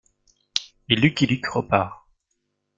[0.89, 2.07] Et Lucky Luke repart.